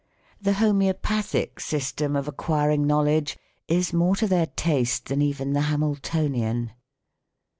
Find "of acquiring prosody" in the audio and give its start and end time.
2.15-2.87